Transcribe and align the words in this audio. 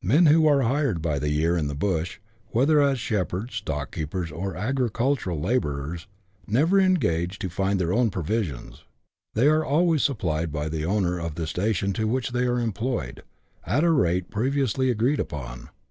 Men 0.00 0.24
who 0.24 0.46
are 0.46 0.62
hired 0.62 1.02
by 1.02 1.18
the 1.18 1.28
year 1.28 1.54
in 1.54 1.66
the 1.66 1.74
bush, 1.74 2.18
whether 2.46 2.80
as 2.80 2.98
shep 2.98 3.30
herds, 3.30 3.56
stock 3.56 3.90
keepers, 3.92 4.32
or 4.32 4.56
agricultural 4.56 5.38
labourers, 5.38 6.06
never 6.46 6.80
engage 6.80 7.38
to 7.40 7.50
find 7.50 7.78
their 7.78 7.92
own 7.92 8.08
provisions; 8.08 8.84
they 9.34 9.48
are 9.48 9.62
always 9.66 10.02
supplied 10.02 10.50
by 10.50 10.70
the 10.70 10.86
owner 10.86 11.18
of 11.18 11.34
the 11.34 11.46
station 11.46 11.92
on 11.98 12.10
which 12.10 12.30
they 12.30 12.46
are 12.46 12.58
employed, 12.58 13.22
at 13.66 13.84
a 13.84 13.90
rate 13.90 14.30
previously 14.30 14.88
agreed 14.90 15.20
upon. 15.20 15.68